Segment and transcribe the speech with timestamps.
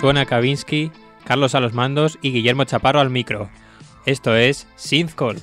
[0.00, 0.92] Suena Kavinsky,
[1.24, 3.48] Carlos a los mandos y Guillermo Chaparro al micro.
[4.04, 5.40] Esto es Synth Call.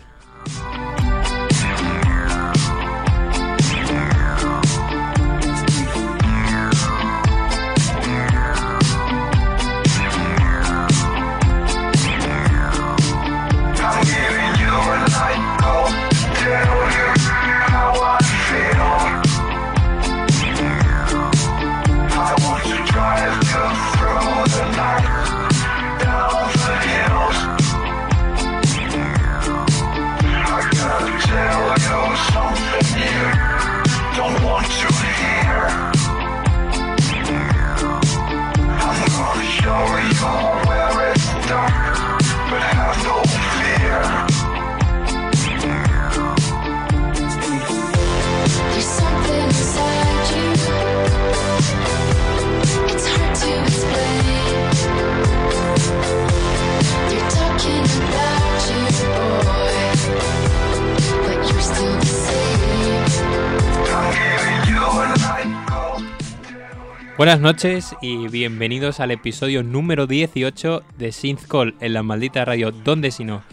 [67.24, 72.74] Buenas noches y bienvenidos al episodio número 18 de Synth Call en la maldita radio
[72.74, 73.44] Donde si no.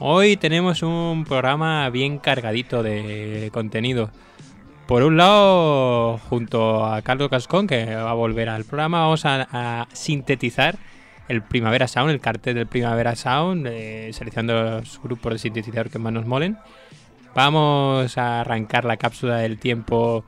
[0.00, 4.10] Hoy tenemos un programa bien cargadito de contenido.
[4.88, 9.86] Por un lado, junto a Carlos Cascón, que va a volver al programa, vamos a,
[9.92, 10.76] sintetizar
[11.28, 16.00] el Primavera Sound, el cartel del Primavera Sound, eh, seleccionando los grupos de sintetizador que
[16.00, 16.58] más nos molen.
[17.36, 20.24] Vamos a arrancar la cápsula del tiempo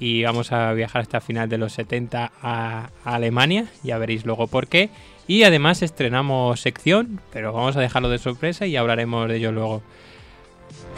[0.00, 4.68] y vamos a viajar hasta final de los 70 a, Alemania, ya veréis luego por
[4.68, 4.90] qué.
[5.26, 9.82] Y además estrenamos sección, pero vamos a dejarlo de sorpresa y hablaremos de ello luego.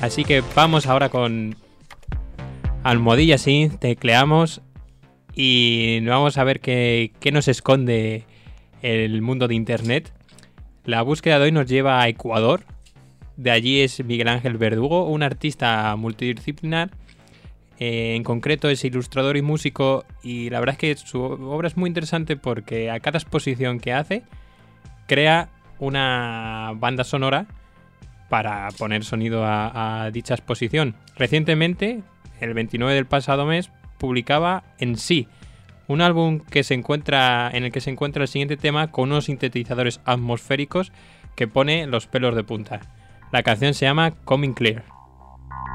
[0.00, 1.56] Así que vamos ahora con
[2.84, 4.60] almohadilla sin tecleamos
[5.34, 8.24] y vamos a ver qué, qué nos esconde
[8.82, 10.12] el mundo de Internet.
[10.84, 12.64] La búsqueda de hoy nos lleva a Ecuador.
[13.36, 16.90] De allí es Miguel Ángel Verdugo, un artista multidisciplinar
[17.80, 21.78] eh, en concreto es ilustrador y músico y la verdad es que su obra es
[21.78, 24.22] muy interesante porque a cada exposición que hace
[25.06, 25.48] crea
[25.78, 27.46] una banda sonora
[28.28, 30.94] para poner sonido a, dicha exposición.
[31.16, 32.02] Recientemente,
[32.40, 35.26] el 29 del pasado mes, publicaba En sí,
[35.88, 39.24] un álbum que se encuentra, en el que se encuentra el siguiente tema con unos
[39.24, 40.92] sintetizadores atmosféricos
[41.34, 42.80] que pone los pelos de punta.
[43.32, 44.99] La canción se llama Coming Clear.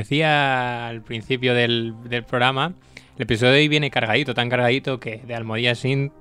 [0.00, 1.94] decía al principio del,
[2.28, 2.74] programa,
[3.16, 6.12] el episodio de hoy viene cargadito, tan cargadito que de Almodía Sin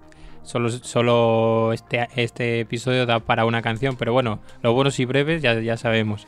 [0.43, 5.41] solo, solo este, este episodio da para una canción, pero bueno, los buenos y breves
[5.41, 6.27] ya, ya sabemos.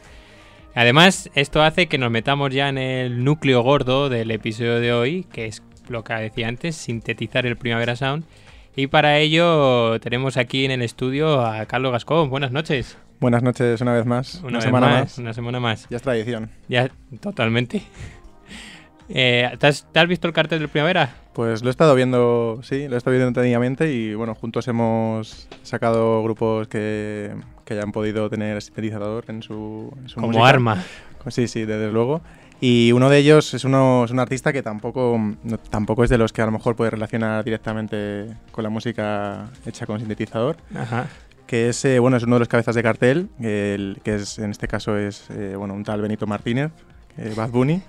[0.73, 5.25] Además, esto hace que nos metamos ya en el núcleo gordo del episodio de hoy,
[5.31, 8.23] que es lo que decía antes, sintetizar el Primavera Sound.
[8.75, 12.29] Y para ello tenemos aquí en el estudio a Carlos Gascón.
[12.29, 12.97] Buenas noches.
[13.21, 14.41] Buenas noches una vez más.
[14.43, 15.87] Una, vez semana más, Una semana más.
[15.91, 16.49] Ya es tradición.
[16.67, 16.89] Ya,
[17.19, 17.83] totalmente.
[19.09, 21.13] Eh, ¿te, has, visto el cartel del Primavera?
[21.33, 25.47] Pues lo he estado viendo, sí, lo he estado viendo detenidamente y bueno, juntos hemos
[25.61, 27.31] sacado grupos que,
[27.63, 30.83] que hayan podido tener sintetizador en su, en su Como arma.
[31.27, 32.21] Sí, sí, desde luego.
[32.59, 35.19] Y uno de ellos es, uno, es un artista que tampoco,
[35.69, 39.85] tampoco es de los que a lo mejor puede relacionar directamente con la música hecha
[39.85, 40.57] con sintetizador.
[40.73, 41.07] Ajá.
[41.51, 44.51] Que es, eh, bueno, es uno de los cabezas de cartel, el, que es, en
[44.51, 46.71] este caso es eh, bueno, un tal Benito Martínez,
[47.35, 47.81] Bad Bunny.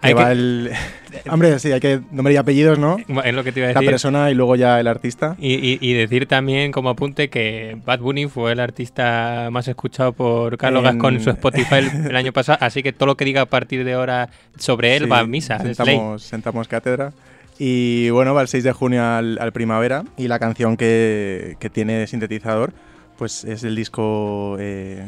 [0.00, 0.22] Hay que...
[0.22, 0.70] el...
[1.28, 2.98] Hombre, sí, hay que nombre y apellidos, ¿no?
[3.24, 3.82] Es lo que te iba a decir.
[3.82, 5.34] La persona y luego ya el artista.
[5.40, 10.56] Y, y, decir también como apunte que Bad Bunny fue el artista más escuchado por
[10.56, 11.78] Carlos en su Spotify
[12.08, 15.10] el, año pasado, así que todo lo que diga a partir de ahora sobre él
[15.10, 15.58] va a misa.
[15.58, 17.12] Sentamos, sentamos cátedra.
[17.58, 21.70] Y bueno, va el 6 de junio al, al Primavera y la canción que, que,
[21.70, 22.72] tiene sintetizador
[23.20, 25.06] pues es el disco eh,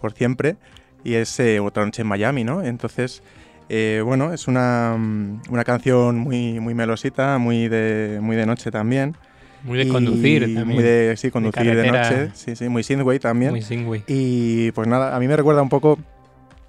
[0.00, 0.56] Por Siempre
[1.04, 2.62] y es eh, Otra Noche en Miami, ¿no?
[2.62, 3.22] Entonces...
[3.70, 8.70] Eh, bueno, es una, mm, una, canción muy, muy melosita, muy de, muy de noche
[8.70, 9.16] también.
[9.62, 10.66] Muy de conducir también.
[10.66, 12.30] Muy de, sí, conducir de, noche.
[12.34, 13.52] Sí, sí, muy synthwave también.
[13.52, 14.04] Muy synthwave.
[14.06, 15.98] Y pues nada, a mí me recuerda un poco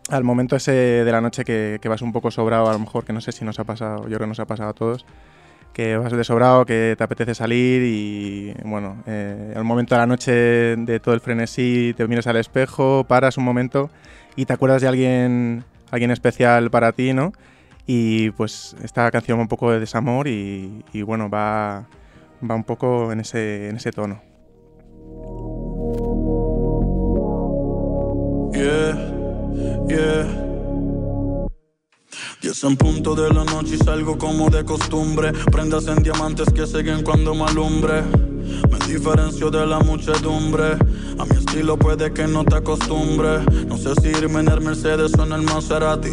[0.07, 3.03] al momento ese de la noche que, que, vas un poco sobrado, a lo mejor,
[3.03, 5.05] que no sé si nos ha pasado, yo creo que nos ha pasado a todos,
[5.75, 10.07] que vas de sobrado, que te apetece salir y bueno, eh, al momento de la
[10.07, 13.89] noche de todo el frenesí, te miras al espejo, paras un momento
[14.37, 17.33] y te acuerdas de alguien alguien especial para ti, ¿no?
[17.85, 21.87] Y pues esta canción un poco de desamor y, bueno, va,
[22.49, 24.21] va un poco en ese, tono.
[32.45, 35.31] Diez en punto de la noche y salgo como de costumbre.
[35.51, 38.03] Prendas en diamantes que siguen cuando me alumbre.
[38.69, 40.73] Me diferencio de la muchedumbre.
[41.17, 43.39] A mi estilo puede que no te acostumbre.
[43.67, 46.11] No sé si irme en el Mercedes o en el Maserati.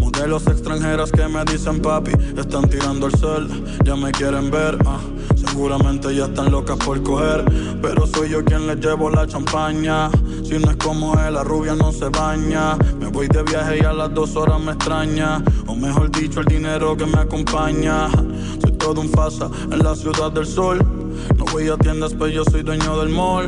[0.00, 3.48] Modelos extranjeras que me dicen papi, están tirando el cel,
[3.84, 4.78] ya me quieren ver.
[4.86, 5.00] Ah,
[5.36, 7.44] seguramente ya están locas por coger,
[7.80, 10.10] pero soy yo quien les llevo la champaña.
[10.44, 12.76] Si no es como él, la rubia no se baña.
[12.98, 15.42] Me voy de viaje y a las dos horas me extraña.
[15.66, 18.08] O mejor dicho, el dinero que me acompaña.
[18.60, 20.78] Soy todo un fasa en la ciudad del sol.
[21.36, 23.46] No voy a tiendas, pero yo soy dueño del mall.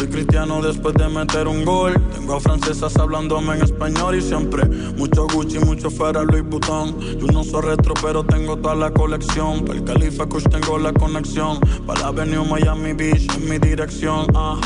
[0.00, 1.92] Soy cristiano después de meter un gol.
[2.14, 4.64] Tengo a francesas hablándome en español y siempre
[4.96, 6.98] mucho Gucci, mucho fuera Louis Vuitton.
[7.18, 9.62] Yo no soy retro, pero tengo toda la colección.
[9.62, 11.60] Para el Califa Kush tengo la conexión.
[11.86, 14.26] Para la Avenue Miami Beach en mi dirección.
[14.34, 14.58] Ah.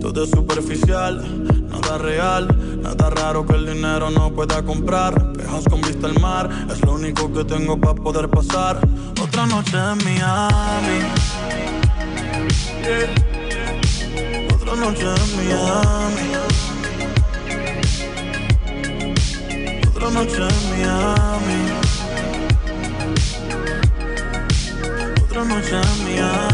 [0.00, 2.46] Todo es superficial, nada real,
[2.80, 5.32] nada raro que el dinero no pueda comprar.
[5.32, 8.78] Pejas con vista al mar, es lo único que tengo para poder pasar.
[9.20, 11.00] Otra noche en Miami.
[14.66, 16.32] Otra noche en Miami.
[19.88, 21.60] Otra noche en Miami.
[25.22, 26.53] Otra noche en Miami.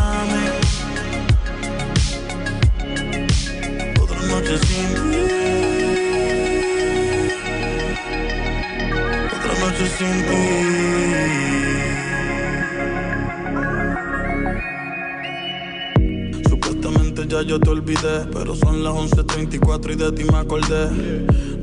[17.51, 18.27] Yo te olvidé.
[18.33, 20.89] Pero son las 11.34 y de ti me acordé.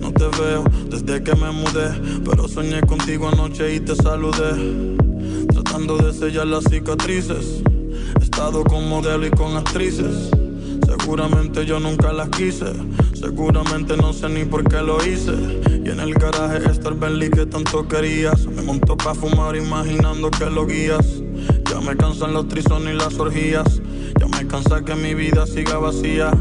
[0.01, 1.89] No te veo desde que me mudé.
[2.25, 4.51] Pero soñé contigo anoche y te saludé.
[5.48, 7.63] Tratando de sellar las cicatrices.
[8.20, 10.29] He estado con modelo y con actrices.
[10.86, 12.74] Seguramente yo nunca las quise.
[13.13, 15.36] Seguramente no sé ni por qué lo hice.
[15.86, 18.46] Y en el garaje está el Bentley que tanto querías.
[18.46, 21.24] Me montó pa' fumar imaginando que lo guías.
[21.72, 23.82] Ya me cansan los trisones y las orgías.
[24.38, 26.32] Ya me cansa que mi vida siga vacía.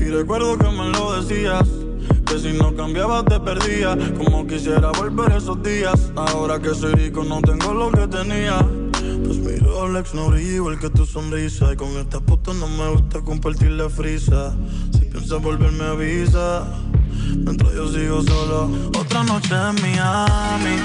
[0.00, 1.68] Y recuerdo que me lo decías.
[2.26, 3.96] Que si no cambiabas te perdía.
[4.16, 6.12] Como quisiera volver esos días.
[6.16, 8.58] Ahora que soy rico no tengo lo que tenía.
[9.24, 11.72] Pues mi Rolex no brilla igual que tu sonrisa.
[11.72, 14.54] Y con esta puta no me gusta compartir la frisa.
[14.92, 16.66] Si piensas volverme avisa.
[17.36, 18.70] Mientras yo sigo solo.
[18.98, 20.82] Otra noche en Miami.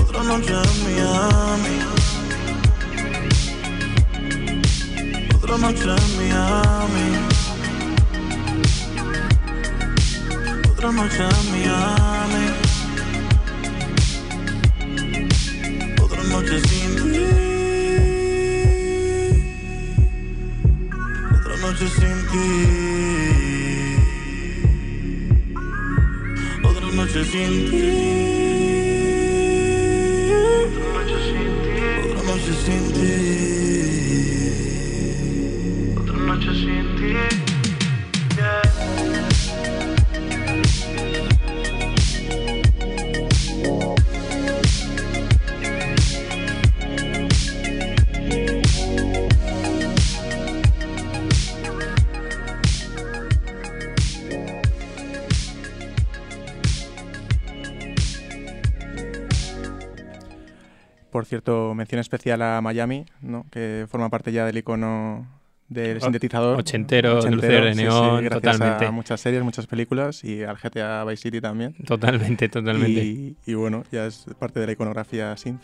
[0.00, 1.97] Otra noche en Miami.
[5.48, 7.08] Otra noche en Miami.
[10.70, 12.44] Otra noche en Miami.
[16.02, 17.18] Otra noche sin ti.
[21.34, 22.46] Otra noche sin ti.
[26.62, 27.82] Otra noche sin ti.
[32.04, 33.57] Otra noche sin ti.
[61.28, 63.46] Cierto, mención especial a Miami, ¿no?
[63.50, 65.26] que forma parte ya del icono
[65.68, 66.58] del sintetizador.
[66.58, 68.86] ochentero, luces de sí, neón, totalmente.
[68.86, 71.74] a muchas series, muchas películas y al GTA Vice City también.
[71.86, 73.04] Totalmente, totalmente.
[73.04, 75.62] Y, y bueno, ya es parte de la iconografía synth.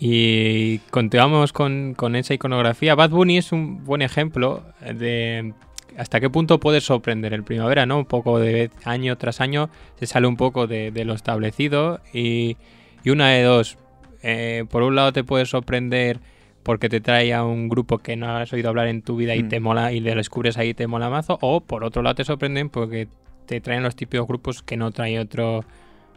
[0.00, 2.94] Y continuamos con, con esa iconografía.
[2.94, 5.52] Bad Bunny es un buen ejemplo de
[5.96, 7.98] hasta qué punto puede sorprender el primavera, ¿no?
[7.98, 9.68] Un poco de año tras año
[10.00, 12.56] se sale un poco de, de lo establecido y,
[13.04, 13.76] y una de dos.
[14.22, 16.20] Eh, por un lado te puede sorprender
[16.62, 19.42] porque te trae a un grupo que no has oído hablar en tu vida y
[19.42, 19.48] Mm.
[19.48, 21.38] te mola y le descubres ahí y te mola mazo.
[21.40, 23.08] O por otro lado te sorprenden porque
[23.46, 25.64] te traen los típicos grupos que no traen otro,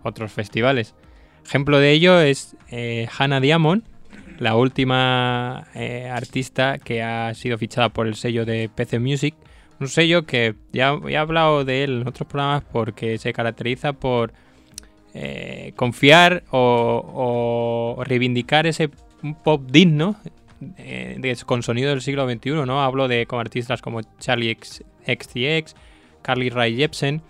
[0.04, 0.94] otros festivales.
[1.46, 3.84] Ejemplo de ello es eh, Hannah Diamond,
[4.40, 9.36] la última eh, artista que ha sido fichada por el sello de PC Music.
[9.80, 13.94] Un sello que ya, ya he hablado de él en otros programas porque se caracteriza
[13.94, 14.32] por
[15.18, 18.90] eh, confiar o, reivindicar ese
[19.46, 20.18] pop digno
[20.78, 22.52] eh, con sonido del siglo XXI.
[22.66, 22.84] ¿no?
[22.84, 24.58] Hablo de como artistas como Charlie
[25.06, 25.76] X,
[26.22, 27.22] Carly Rae Jepsen.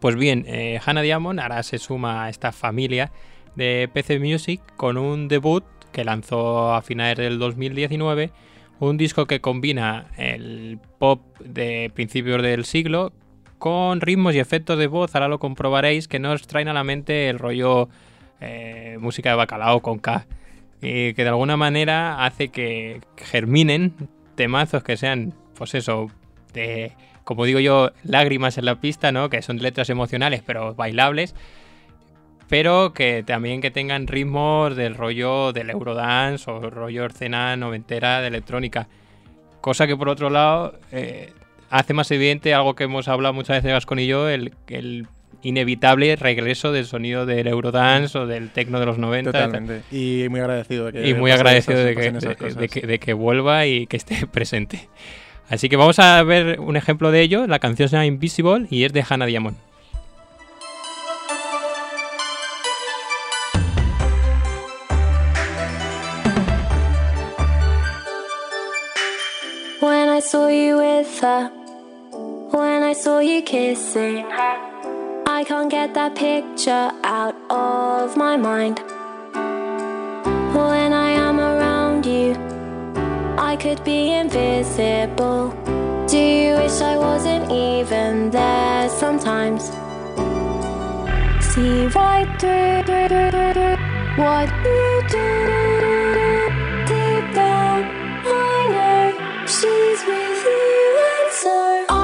[0.00, 3.12] Pues bien, eh, Hannah Diamond ahora se suma a esta familia
[3.54, 8.32] de PC Music con un debut que lanzó a finales del 2019,
[8.80, 13.12] un disco que combina el pop de principios del siglo
[13.58, 17.28] con ritmos y efectos de voz, ahora lo comprobaréis, que nos traen a la mente
[17.28, 17.88] el rollo
[18.40, 20.26] eh, música de bacalao con K,
[20.80, 23.94] que de alguna manera hace que germinen
[24.36, 26.10] temazos que sean, pues eso,
[26.52, 26.92] de,
[27.24, 29.28] como digo yo, lágrimas en la pista, ¿no?
[29.30, 31.34] Que son letras emocionales pero bailables,
[32.48, 38.28] pero que también que tengan ritmos del rollo del Eurodance o rollo escena noventera de
[38.28, 38.86] electrónica.
[39.60, 41.32] Cosa que por otro lado eh,
[41.70, 45.06] hace más evidente algo que hemos hablado muchas veces Gascon y yo, el, el
[45.42, 49.30] inevitable regreso del sonido del Eurodance o del techno de los 90.
[49.32, 49.82] Totalmente.
[49.90, 52.56] Y muy agradecido de que Y muy agradecido esas- de que, pasen esas de- cosas.
[52.56, 54.88] de que- de que vuelva y que esté presente.
[55.48, 57.46] Así que vamos a ver un ejemplo de ello.
[57.46, 59.56] La canción se llama Invisible y es de Hannah Diamond.
[69.80, 71.50] When I saw you with her,
[73.02, 74.56] saw you kissing her,
[75.26, 78.78] I can't get that picture out of my mind.
[80.56, 82.34] When I am around you,
[83.36, 85.50] I could be invisible.
[86.08, 89.64] Do you wish I wasn't even there sometimes?
[91.50, 92.76] See right through
[94.22, 95.28] what you do
[96.90, 97.80] deep down.
[98.24, 101.95] I know she's with you, and so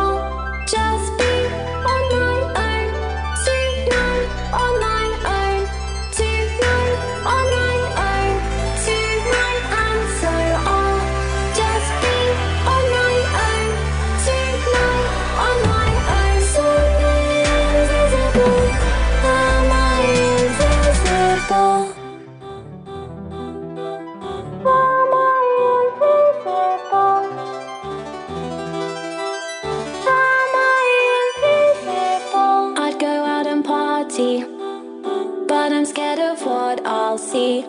[37.12, 37.60] I'll see.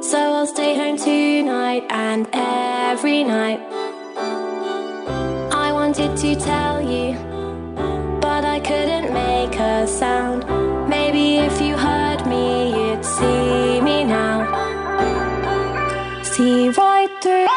[0.00, 3.58] So I'll stay home tonight and every night.
[5.50, 7.18] I wanted to tell you,
[8.20, 10.46] but I couldn't make a sound.
[10.88, 14.38] Maybe if you heard me, you'd see me now.
[16.22, 17.48] See right through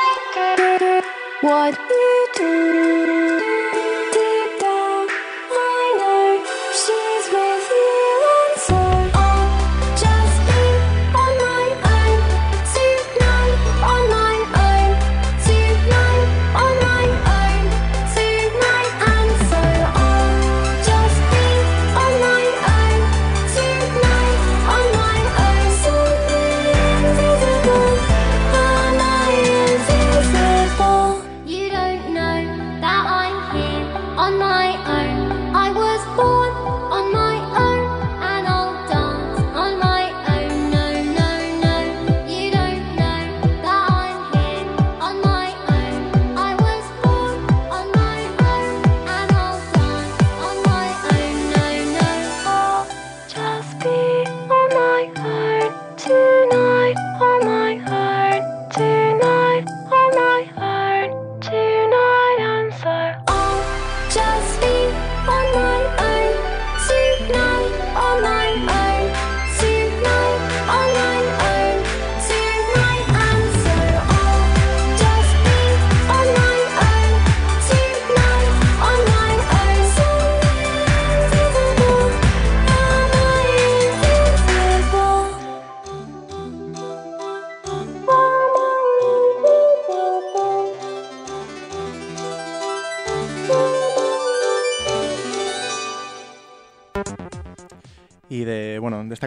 [1.47, 3.34] what you do.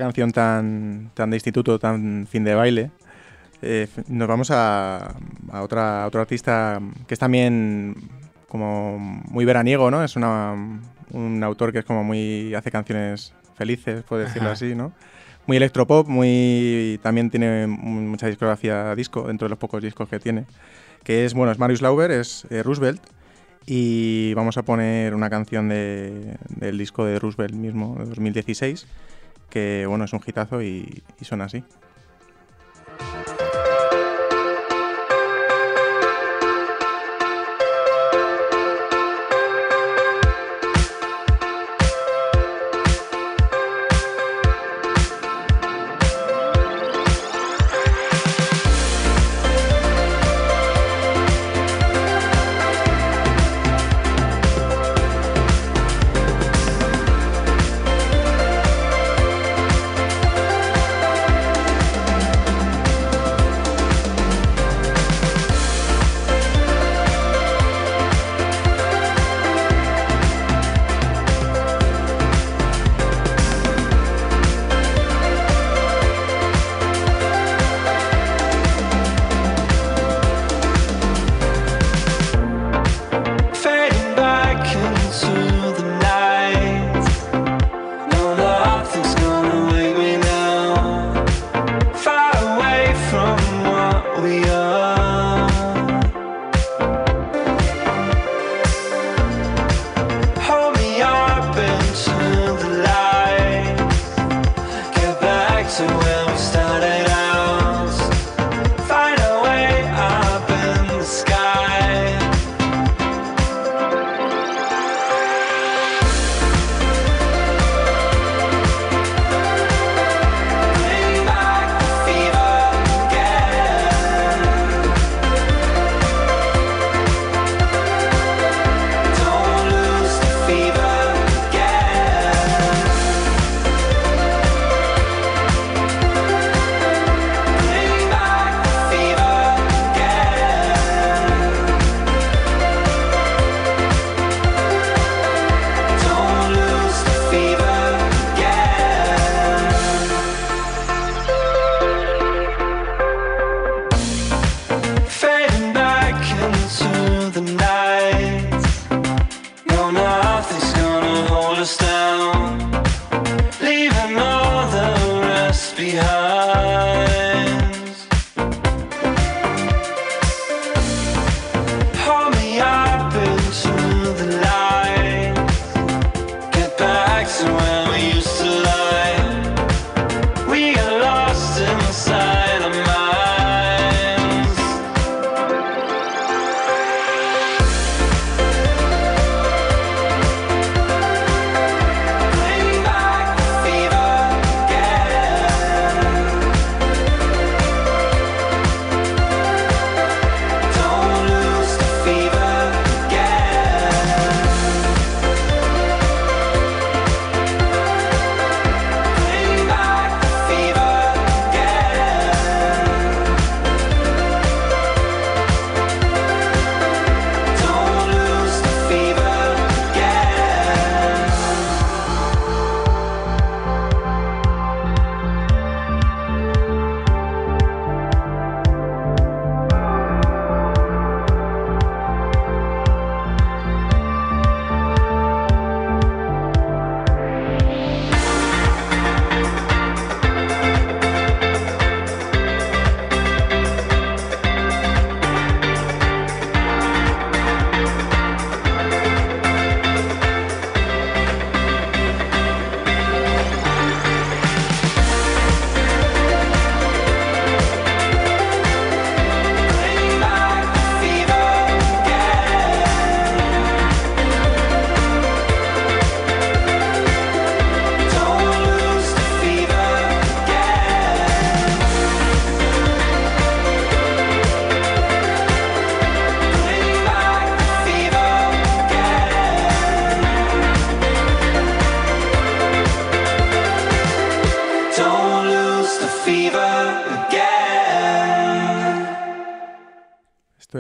[0.09, 2.91] Canción tan, tan de instituto, tan fin de baile,
[3.63, 5.15] eh, nos vamos a,
[5.53, 7.95] a otra, a otro artista que es también
[8.49, 10.03] como muy veraniego, ¿no?
[10.03, 10.55] Es una,
[11.11, 12.55] un autor que es como muy...
[12.55, 14.55] hace canciones felices, puedo decirlo Ajá.
[14.55, 14.93] así, ¿no?
[15.47, 16.99] Muy electropop, muy...
[17.03, 20.45] también tiene mu- mucha discografía disco, dentro de los pocos discos que tiene.
[21.05, 23.03] Que es, bueno, es Marius Lauber, es eh, Roosevelt,
[23.67, 28.87] y vamos a poner una canción de- del disco de Roosevelt mismo, de 2016,
[29.51, 31.63] que bueno, es un hitazo y, y suena así.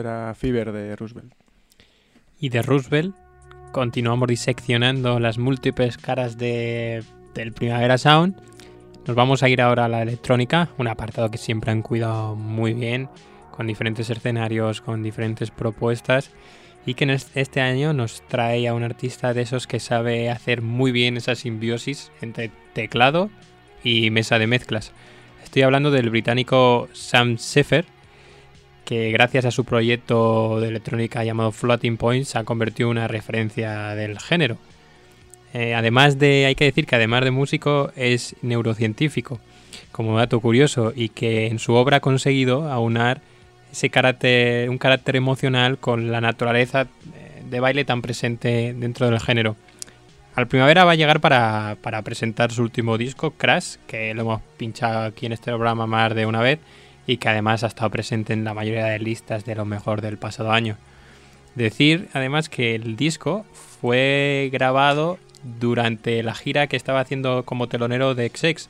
[0.00, 1.32] Era Fever de Roosevelt.
[2.40, 3.14] Y de Roosevelt
[3.72, 7.02] continuamos diseccionando las múltiples caras de,
[7.34, 8.36] del Primavera Sound.
[9.06, 12.74] Nos vamos a ir ahora a la electrónica, un apartado que siempre han cuidado muy
[12.74, 13.08] bien,
[13.50, 16.30] con diferentes escenarios, con diferentes propuestas
[16.86, 20.30] y que en es- este año nos trae a un artista de esos que sabe
[20.30, 23.30] hacer muy bien esa simbiosis entre teclado
[23.82, 24.92] y mesa de mezclas.
[25.42, 27.86] Estoy hablando del británico Sam Sheffer,
[28.88, 33.06] que gracias a su proyecto de electrónica llamado Floating Points se ha convertido en una
[33.06, 34.56] referencia del género.
[35.52, 39.40] Eh, además de, hay que decir que además de músico es neurocientífico,
[39.92, 43.20] como dato curioso, y que en su obra ha conseguido aunar
[43.70, 49.20] ese carácter, un carácter emocional con la naturaleza eh, de baile tan presente dentro del
[49.20, 49.56] género.
[50.34, 54.40] Al primavera va a llegar para, para presentar su último disco, Crash, que lo hemos
[54.56, 56.58] pinchado aquí en este programa más de una vez
[57.08, 60.18] y que además ha estado presente en la mayoría de listas de lo mejor del
[60.18, 60.76] pasado año.
[61.54, 63.46] Decir además que el disco
[63.80, 65.18] fue grabado
[65.58, 68.68] durante la gira que estaba haciendo como telonero de XX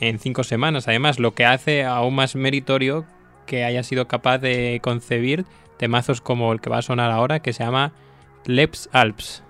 [0.00, 3.04] en cinco semanas, además, lo que hace aún más meritorio
[3.46, 5.44] que haya sido capaz de concebir
[5.76, 7.92] temazos como el que va a sonar ahora, que se llama
[8.46, 9.42] Leps Alps.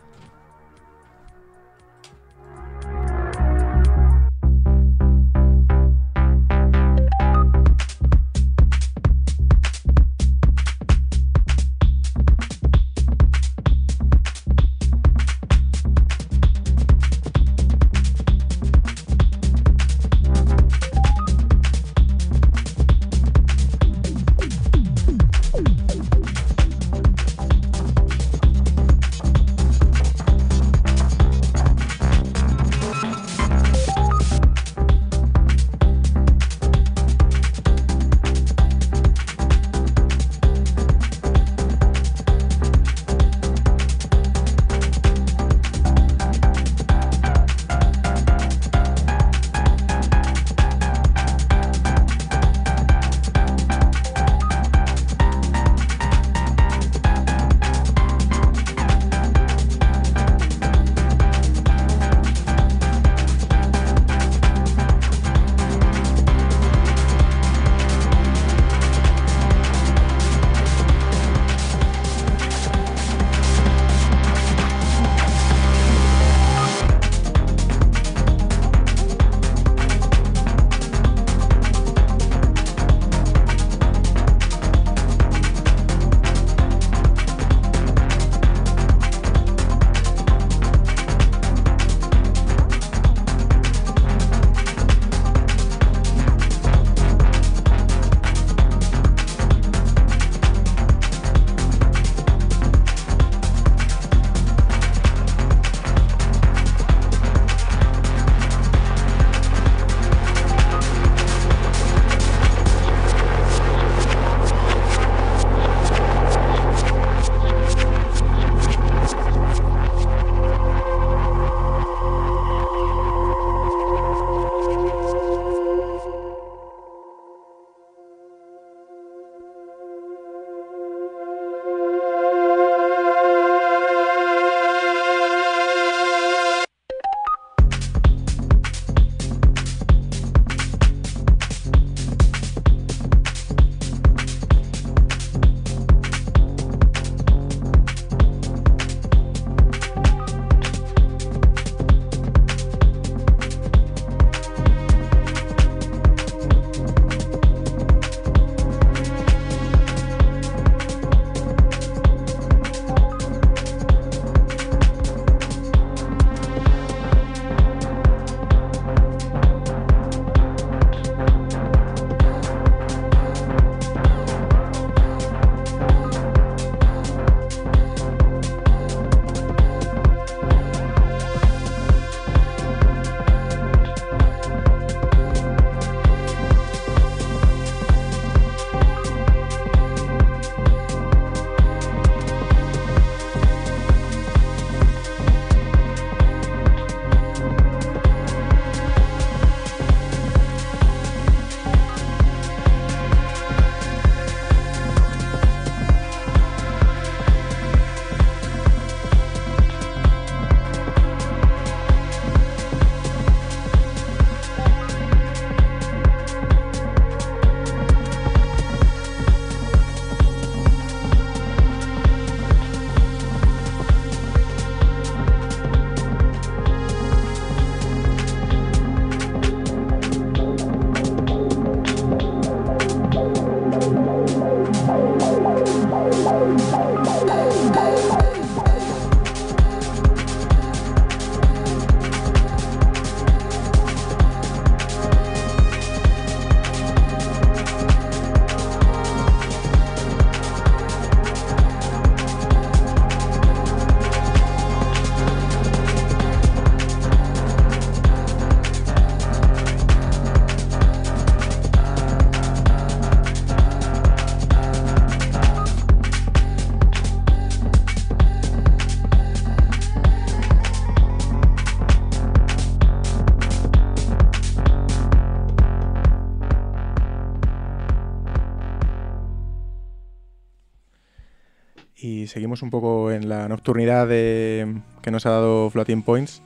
[282.03, 286.43] Y seguimos un poco en la nocturnidad que nos ha dado Floating Points,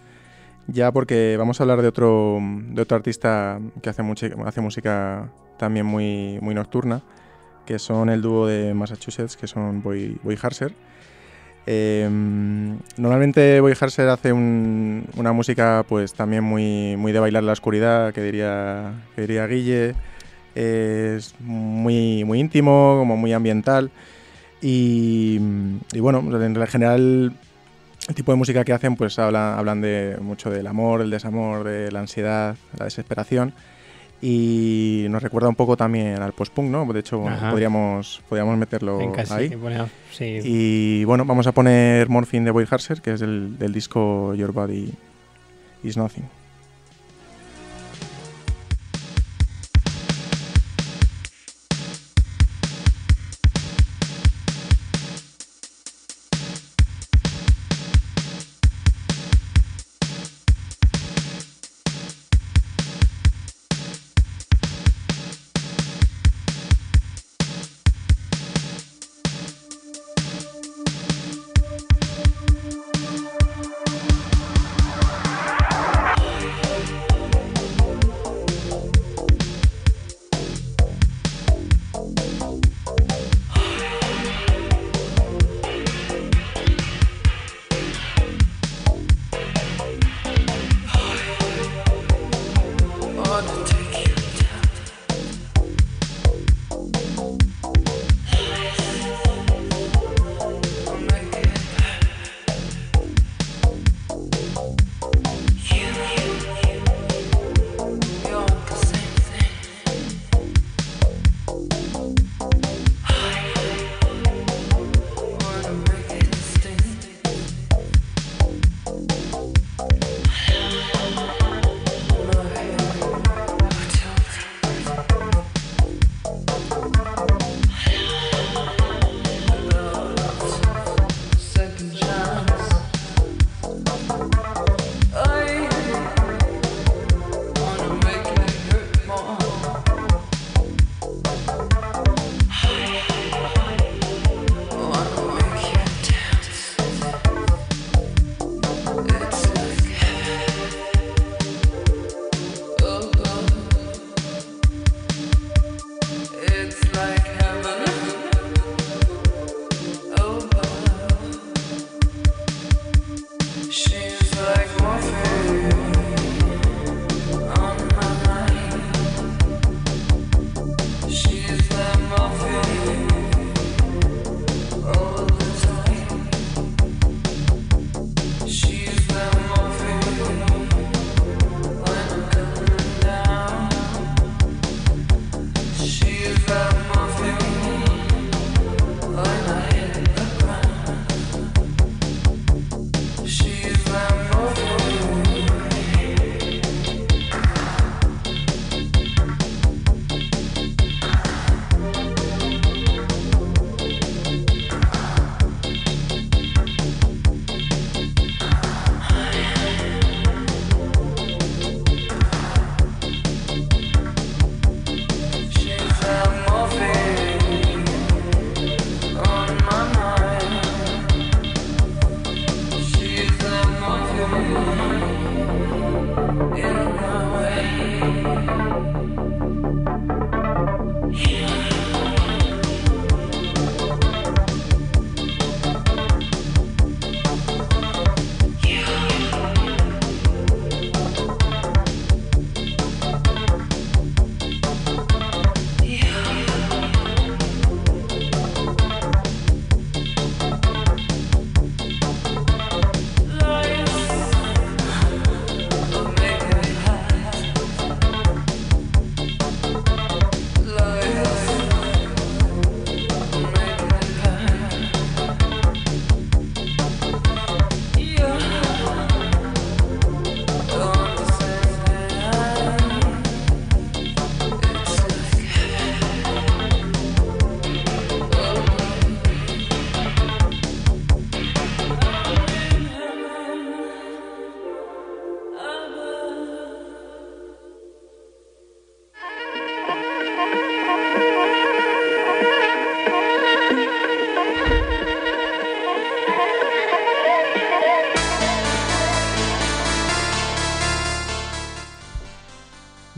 [0.67, 4.03] ya porque vamos a hablar de otro, de otro artista que hace,
[4.45, 7.03] hace música también muy, muy nocturna,
[7.65, 10.75] que son el dúo de Massachusetts, que son Boy, Boy Harser.
[11.69, 12.09] Eh,
[12.97, 17.53] normalmente Boy Harser hace un- una música pues también muy, muy de bailar en la
[17.53, 19.95] oscuridad, que diría, que diría Guille.
[20.55, 23.91] Es muy, muy íntimo, como muy ambiental.
[24.69, 25.39] Y,
[25.93, 27.33] y bueno, en general
[28.09, 31.63] el tipo de música que hacen pues habla- hablan de mucho del amor, el desamor,
[31.65, 33.53] de la ansiedad, la desesperación.
[34.21, 36.91] Y nos recuerda un poco también al post-punk, ¿no?
[36.93, 37.51] De hecho, Ajá.
[37.51, 39.55] podríamos, podríamos meterlo En casi, ahí.
[39.55, 40.41] bueno, sí.
[40.43, 44.53] Y bueno, vamos a poner Morphine de Boy Harser, que es del, del disco Your
[44.53, 44.91] Body
[45.85, 46.25] Is Nothing.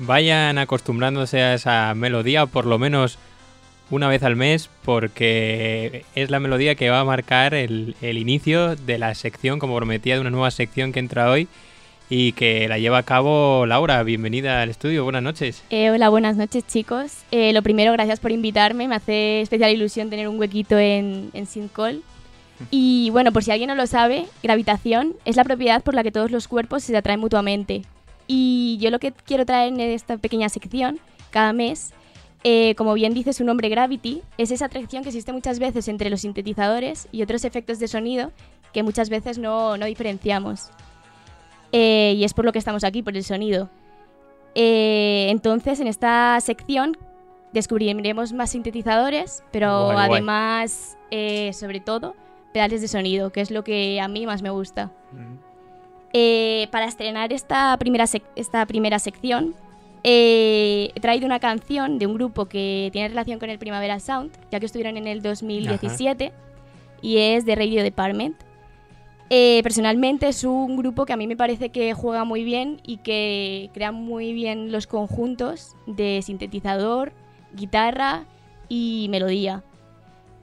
[0.09, 3.19] Vayan acostumbrándose a esa melodía, por lo menos
[3.91, 8.75] una vez al mes, porque es la melodía que va a marcar el, el inicio
[8.75, 11.47] de la sección, como prometía, de una nueva sección que entra hoy
[12.09, 14.03] y que la lleva a cabo Laura.
[14.03, 15.63] Bienvenida al estudio, buenas noches.
[15.69, 17.19] Eh, hola, buenas noches chicos.
[17.31, 18.89] Eh, lo primero, gracias por invitarme.
[18.89, 21.47] Me hace especial ilusión tener un huequito en, en.
[22.71, 26.11] Y bueno, por si alguien no lo sabe, gravitación es la propiedad por la que
[26.11, 27.83] todos los cuerpos se atraen mutuamente.
[28.31, 31.01] Y yo lo que quiero traer en esta pequeña sección,
[31.31, 31.95] cada mes,
[32.45, 36.11] eh, como bien dice su nombre Gravity, es esa atracción que existe muchas veces entre
[36.11, 38.31] los sintetizadores y otros efectos de sonido
[38.73, 40.71] que muchas veces no, no diferenciamos.
[41.73, 43.71] Eh, y es por lo que estamos aquí, por el sonido.
[44.55, 46.99] Eh, entonces, en esta sección
[47.55, 50.99] descubriremos más sintetizadores, pero Guay, además,
[51.53, 52.15] sobre todo,
[52.53, 54.93] pedales de sonido, que es lo que a mí más me gusta.
[56.13, 58.05] Eh, para estrenar esta primera,
[58.37, 59.55] esta primera sección,
[60.05, 64.31] eh, he traído una canción de un grupo que tiene relación con el Primavera Sound,
[64.51, 66.33] ya que estuvieron en el 2017,
[67.03, 68.37] y es de Radio Department.
[69.31, 72.99] Eh, personalmente es un grupo que a mí me parece que juega muy bien y
[72.99, 77.13] que crea muy bien los conjuntos de sintetizador,
[77.53, 78.25] guitarra
[78.69, 79.63] y melodía.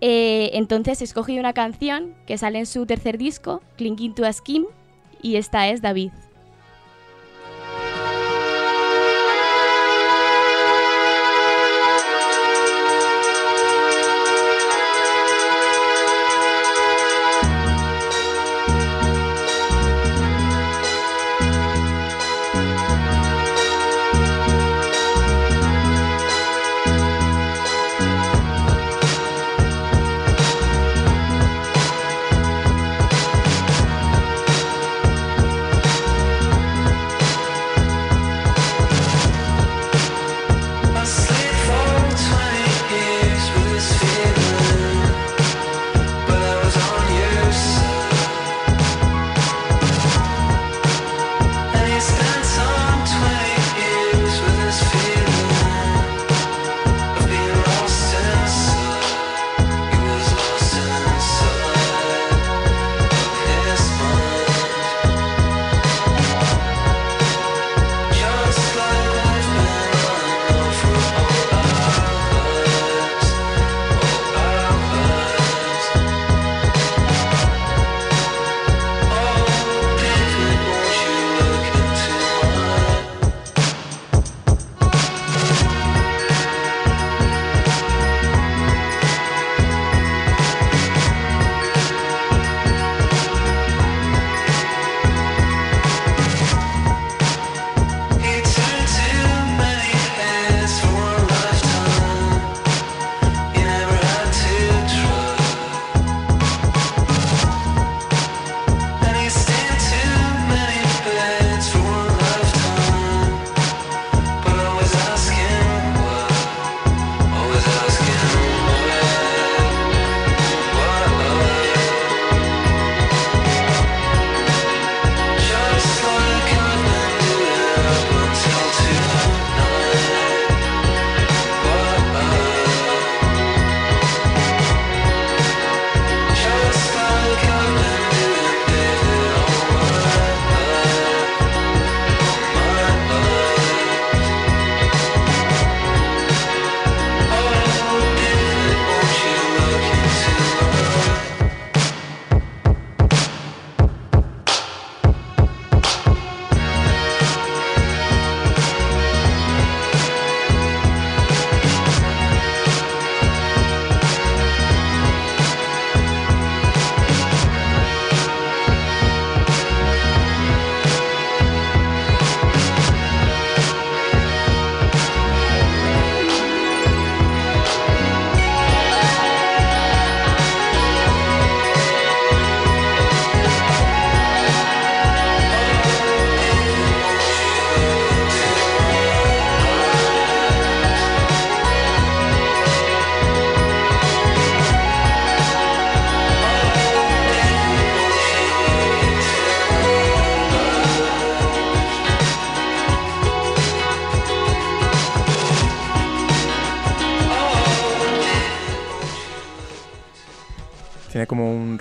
[0.01, 4.32] Eh, entonces he escogido una canción que sale en su tercer disco, Clinging to a
[4.32, 4.68] Skin,
[5.22, 6.11] y esta es David.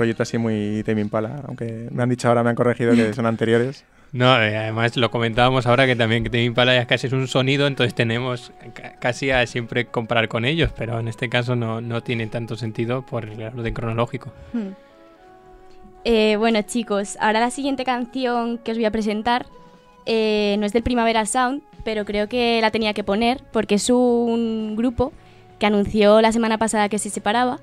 [0.04, 3.26] Rollito así muy Tame Impala, aunque me han dicho ahora, me han corregido que son
[3.26, 3.84] anteriores.
[4.12, 7.26] No, eh, además lo comentábamos ahora que también que Tame Impala ya casi es un
[7.26, 11.80] sonido, entonces tenemos ca- casi a siempre comparar con ellos, pero en este caso no,
[11.80, 14.32] no tiene tanto sentido por el orden cronológico.
[14.52, 14.68] Hmm.
[16.04, 19.46] Eh, bueno, chicos, ahora la siguiente canción que os voy a presentar
[20.06, 23.88] eh, no es del Primavera Sound, pero creo que la tenía que poner porque es
[23.90, 25.12] un grupo
[25.58, 27.58] que anunció la semana pasada que se separaba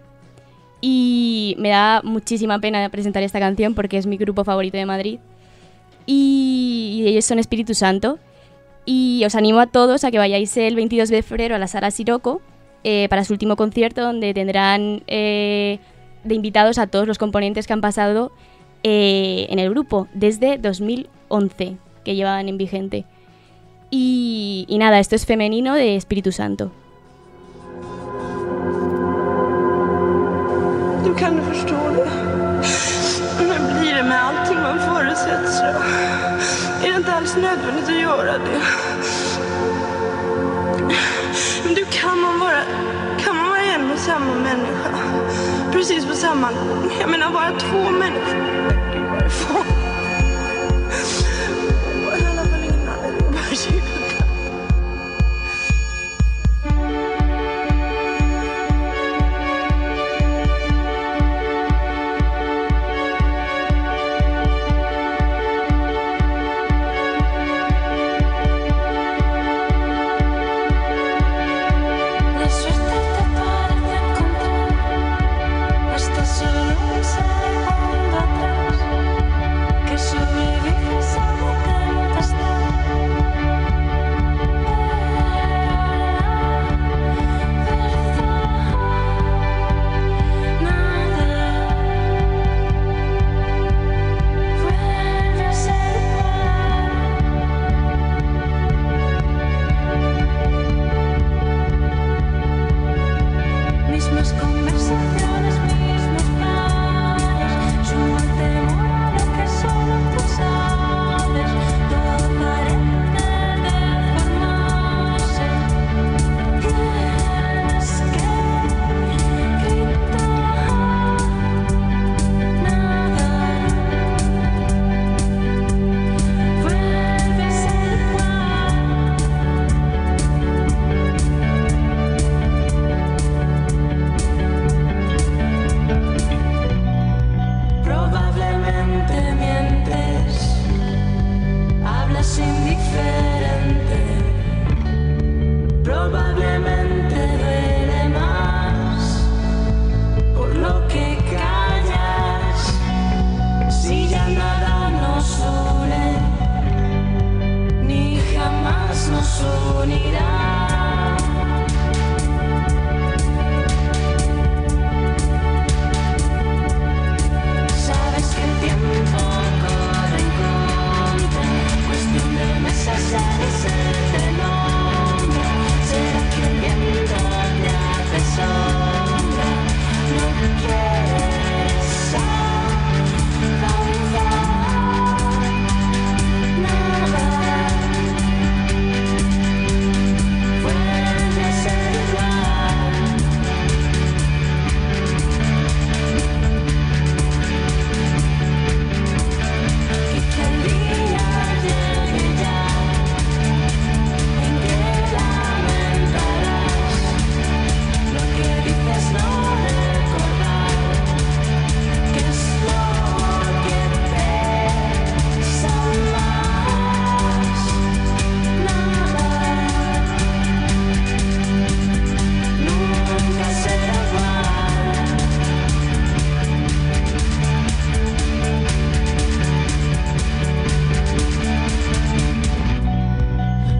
[0.81, 5.19] y me da muchísima pena presentar esta canción porque es mi grupo favorito de Madrid
[6.05, 8.19] y, ellos son Espíritu Santo
[8.85, 11.91] y os animo a todos a que vayáis el 22 de febrero a la Sala
[11.91, 12.41] Siroco
[12.83, 15.79] eh, para su último concierto donde tendrán eh,
[16.23, 18.31] de invitados a todos los componentes que han pasado
[18.83, 23.05] eh, en el grupo desde 2011 que llevan en vigente.
[23.93, 26.71] Y nada, esto es femenino de Espíritu Santo.
[31.05, 32.11] Du kan du förstå det.
[33.39, 35.63] Men blir det med allting man förutsätter så
[36.85, 38.61] är det inte alls nödvändigt att göra det.
[41.65, 42.61] Men du kan man vara,
[43.19, 44.89] kan man vara en och samma människa?
[45.71, 46.91] Precis på samma, gång?
[46.99, 48.71] jag menar bara två människor.
[48.93, 49.90] Gud, varifrån?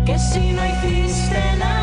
[0.06, 1.80] que si no hiciste nada.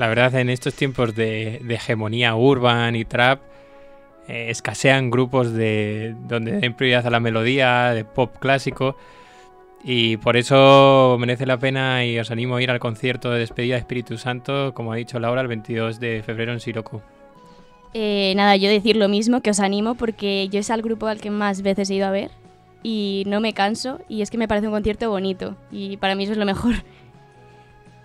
[0.00, 3.42] La verdad, en estos tiempos de, hegemonía urban y trap,
[4.28, 8.96] eh, escasean grupos de donde den prioridad a la melodía, de pop clásico.
[9.84, 13.74] Y por eso merece la pena y os animo a ir al concierto de despedida
[13.74, 17.02] de Espíritu Santo, como ha dicho Laura, el 22 de febrero en Siroku.
[17.92, 21.20] Eh, nada, yo decir lo mismo, que os animo, porque yo es al grupo al
[21.20, 22.30] que más veces he ido a ver
[22.82, 26.24] y no me canso y es que me parece un concierto bonito y para mí
[26.24, 26.76] eso es lo mejor.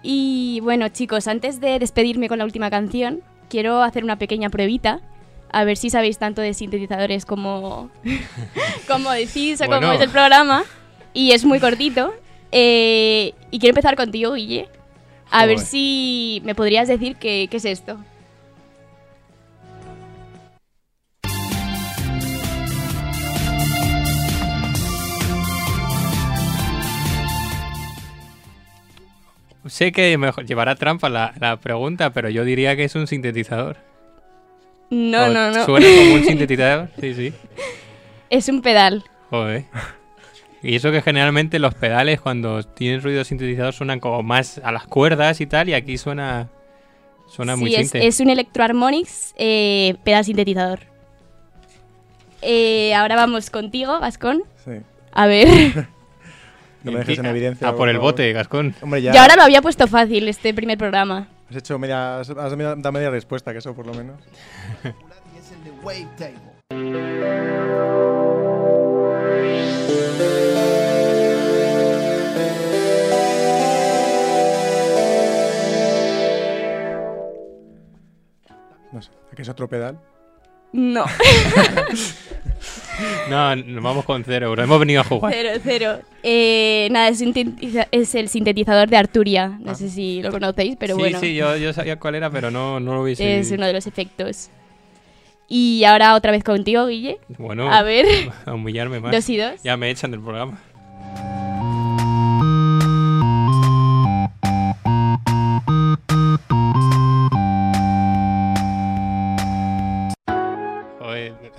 [0.07, 5.01] Y bueno, chicos, antes de despedirme con la última canción, quiero hacer una pequeña pruebita.
[5.51, 7.89] A ver si sabéis tanto de sintetizadores como,
[8.87, 10.63] como decís o como es el programa.
[11.11, 12.13] Y es muy cortito.
[12.51, 14.69] Eh, y quiero empezar contigo, Guille.
[15.31, 17.97] A ver si me podrías decir qué, qué es esto.
[29.67, 33.77] Sé que mejor llevará trampa la, la pregunta, pero yo diría que es un sintetizador.
[34.89, 35.65] No, ¿O no, no.
[35.65, 36.89] ¿Suena como un sintetizador?
[36.99, 37.33] Sí, sí.
[38.29, 39.03] Es un pedal.
[39.29, 39.65] Joder.
[40.61, 44.85] Y eso que generalmente los pedales cuando tienen ruido sintetizador suenan como más a las
[44.85, 46.49] cuerdas y tal, y aquí suena
[47.27, 48.07] suena muy sí, es, sinte.
[48.07, 50.79] es un Electroharmonics eh, pedal sintetizador.
[52.41, 54.43] Eh, ahora vamos contigo, Vascón.
[54.63, 54.71] Sí.
[55.11, 55.87] A ver.
[56.85, 57.67] No me dejes en evidencia.
[57.67, 58.75] A por el bote, Gascón.
[58.81, 61.27] Hombre, ya Yo ahora lo había puesto fácil este primer programa.
[61.49, 64.19] has hecho media, has, has dado media respuesta, que eso por lo menos.
[64.83, 66.39] y es el de Wavetable.
[78.91, 79.99] No sé, ¿a qué es otro pedal?
[80.71, 81.05] No,
[83.29, 84.63] No, nos vamos con cero euros.
[84.63, 85.33] Hemos venido a jugar.
[85.33, 85.99] cero, cero.
[86.23, 89.57] Eh, nada, es, sintetiza- es el sintetizador de Arturia.
[89.59, 91.19] No sé si lo conocéis, pero sí, bueno.
[91.19, 93.39] sí, yo, yo sabía cuál era, pero no, no lo hubiese...
[93.39, 94.49] Es uno de los efectos.
[95.47, 97.19] Y ahora otra vez contigo, Guille.
[97.37, 98.05] Bueno, A ver,
[98.45, 99.11] a humillarme más.
[99.11, 99.61] dos y dos.
[99.63, 100.59] Ya me echan del programa.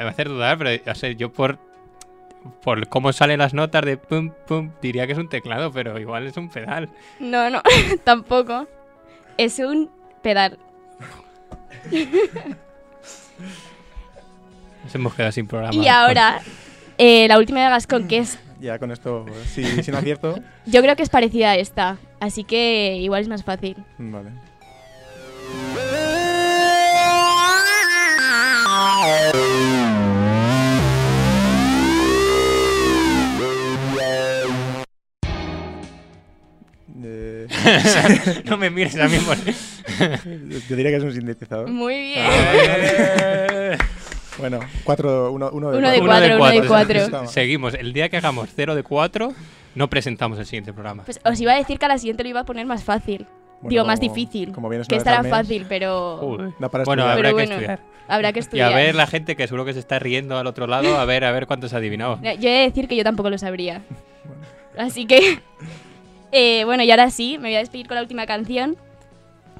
[0.07, 1.59] Va a hacer dudar, pero o sea, yo por,
[2.62, 6.26] por cómo salen las notas de pum pum diría que es un teclado, pero igual
[6.26, 6.88] es un pedal.
[7.20, 7.62] No, no,
[8.04, 8.66] tampoco.
[9.36, 9.90] Es un
[10.22, 10.59] pedal.
[14.84, 15.74] Nos hemos quedado sin programa.
[15.74, 16.40] Y ahora,
[16.98, 20.80] eh, la última de Gascon, que es Ya con esto, si, si no acierto, Yo
[20.82, 23.76] creo que es parecida a esta, así que igual es más fácil.
[23.98, 24.30] vale.
[37.49, 39.18] Eh, no me mires a mí.
[39.18, 39.36] por-
[40.68, 41.68] yo diría que es un sintetizador.
[41.70, 42.24] Muy bien.
[42.28, 43.78] Eh,
[44.38, 46.36] Bueno, cuatro, uno, uno de Uno de cuatro.
[46.36, 47.26] cuatro, uno de cuatro.
[47.28, 47.74] Seguimos.
[47.74, 49.32] El día que hagamos 0 de 4,
[49.74, 51.05] no presentamos el siguiente programa.
[51.05, 53.26] Pues os iba a decir que a la siguiente lo iba a poner más fácil.
[53.62, 54.53] Bueno, Digo, más difícil.
[54.53, 56.53] Como vienes que estará fácil, pero.
[56.59, 57.53] Da para Bueno, habrá Pero que bueno.
[57.55, 57.80] estudiar.
[58.07, 58.72] habrá que Y estudiar.
[58.72, 61.24] a ver la gente que seguro que se está riendo al otro lado, a ver,
[61.24, 62.20] a ver cuántos ha adivinado.
[62.22, 63.80] Yo he de decir que yo tampoco lo sabría.
[64.76, 65.38] Así que,
[66.37, 68.76] eh, bueno, y ahora sí, me voy a despedir con la última canción,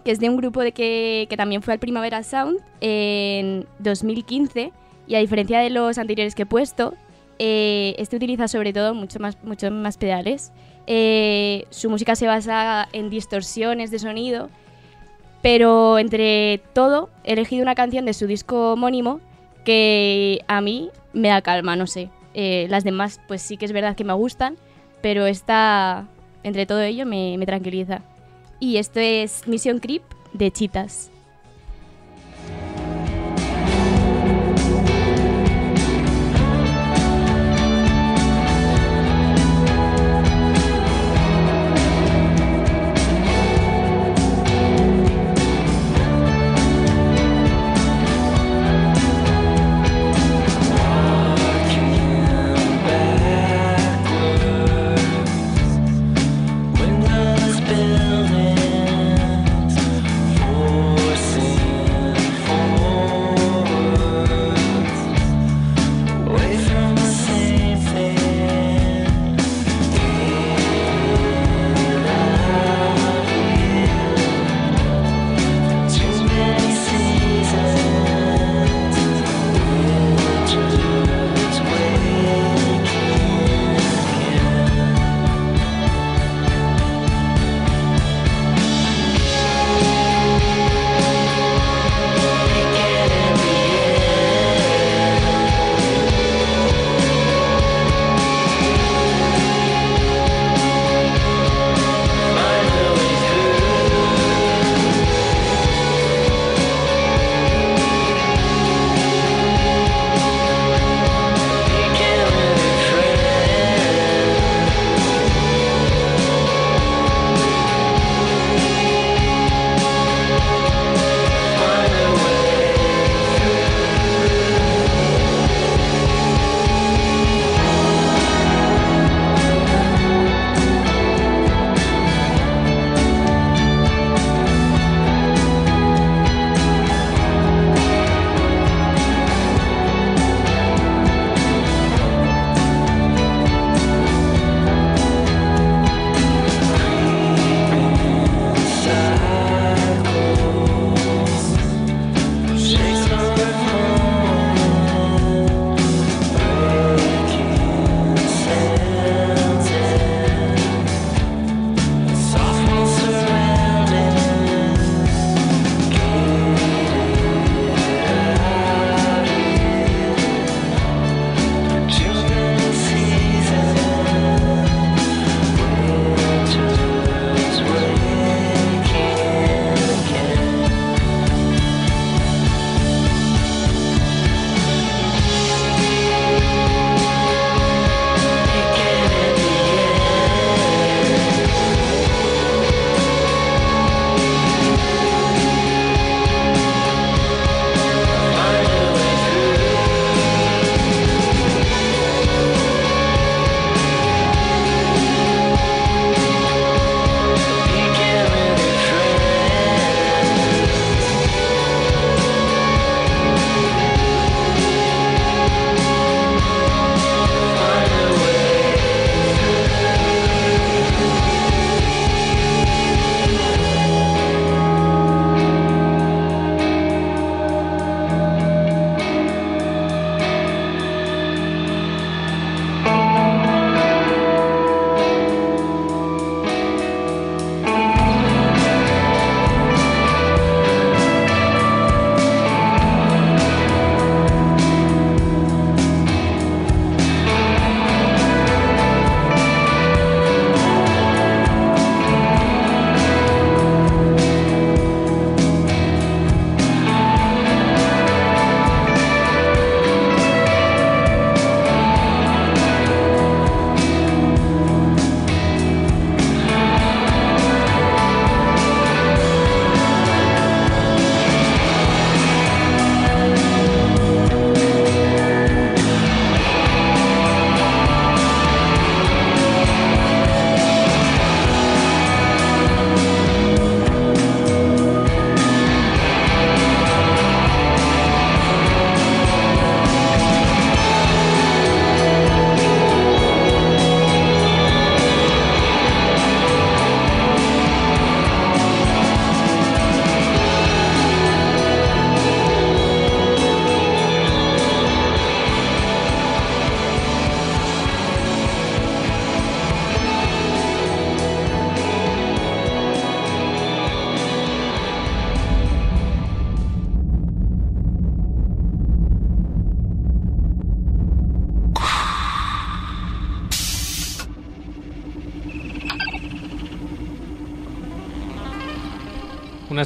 [0.05, 4.73] que es de un grupo de que, que también fue al Primavera Sound en 2015,
[5.07, 6.95] y a diferencia de los anteriores que he puesto,
[7.39, 10.53] eh, este utiliza sobre todo mucho más, mucho más pedales.
[10.87, 14.49] Eh, su música se basa en distorsiones de sonido,
[15.43, 19.21] pero entre todo he elegido una canción de su disco homónimo
[19.65, 22.11] que a mí me da calma, no sé.
[22.35, 24.57] Eh, las demás, pues sí que es verdad que me gustan,
[25.03, 26.07] pero esta,
[26.47, 28.03] entre todo ello, me, me tranquiliza.
[28.61, 31.11] Y esto es Mission Creep de Chitas.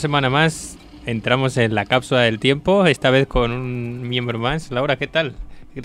[0.00, 0.76] Semana más
[1.06, 4.70] entramos en la cápsula del tiempo, esta vez con un miembro más.
[4.72, 5.34] Laura, ¿qué tal?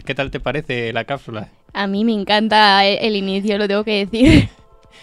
[0.05, 1.49] ¿Qué tal te parece la cápsula?
[1.73, 4.49] A mí me encanta el, el inicio, lo tengo que decir.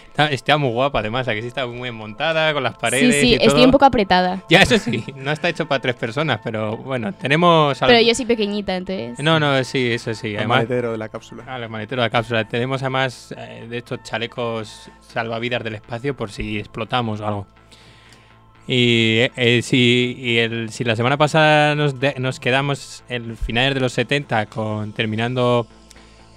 [0.09, 3.15] Está, está muy guapa, además, aquí sí está muy bien montada, con las paredes.
[3.15, 3.65] sí, sí, y estoy todo.
[3.65, 4.43] un poco apretada.
[4.49, 7.81] Ya, eso sí, no está hecho para tres personas, pero bueno, tenemos.
[7.81, 9.17] al- Pero yo soy pequeñita, entonces.
[9.19, 10.29] No, no, sí, eso sí.
[10.29, 11.43] El Además, maletero de la cápsula.
[11.47, 12.47] Ah, el maletero de la cápsula.
[12.47, 17.47] Tenemos además eh, de estos chalecos salvavidas del espacio por si explotamos o algo.
[18.67, 23.35] Y, eh, eh, si, y el- si la semana pasada nos, de- nos quedamos en
[23.37, 25.67] finales de los 70 con terminando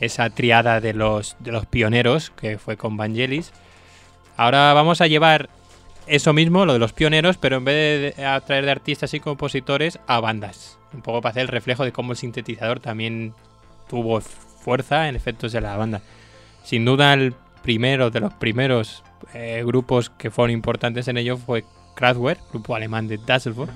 [0.01, 3.53] esa triada de los, de los pioneros que fue con Vangelis,
[4.37, 5.49] ahora vamos a llevar
[6.09, 9.21] eso mismo, lo de los pioneros, pero en vez de a traer de artistas y
[9.21, 10.79] compositores a bandas.
[10.93, 13.35] Un poco para hacer el reflejo de cómo el sintetizador también
[13.89, 16.03] tuvo fuerza en efectos de la banda.
[16.65, 19.03] Sin duda el primero de los primeros
[19.35, 21.65] eh, grupos que fueron importantes en ello fue
[21.97, 23.71] Kraftwerk, grupo alemán de Düsseldorf,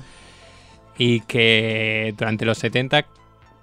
[0.97, 3.07] y que durante los 70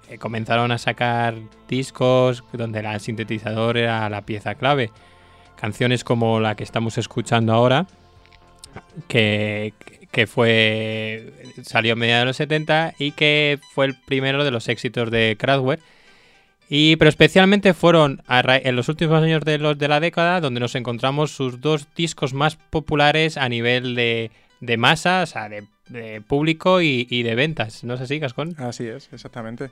[0.10, 1.36] eh, comenzaron a sacar
[1.70, 4.92] discos donde el sintetizador era la pieza clave.
[5.56, 7.88] Canciones como la que estamos escuchando ahora,
[9.08, 9.74] que,
[10.12, 11.34] que fue
[11.64, 15.36] salió a mediados de los 70 y que fue el primero de los éxitos de
[15.40, 15.82] Kraftwerk.
[16.70, 20.76] Y, pero especialmente fueron en los últimos años de, los, de la década donde nos
[20.76, 26.22] encontramos sus dos discos más populares a nivel de, de masa, o sea, de, de
[26.22, 27.84] público y, y de ventas.
[27.84, 28.56] ¿No es así, Gascón?
[28.58, 29.70] Así es, exactamente.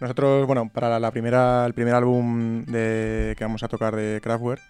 [0.00, 4.20] Nosotros, bueno, para la, la primera, el primer álbum de, que vamos a tocar de
[4.22, 4.60] Kraftwerk,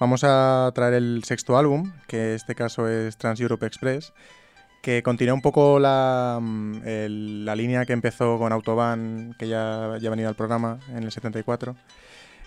[0.00, 4.12] vamos a traer el sexto álbum, que en este caso es Trans Europe Express,
[4.82, 6.38] que continúa un poco la,
[6.84, 11.04] el- la línea que empezó con Autobahn, que ya, ya ha venido al programa en
[11.04, 11.74] el 74.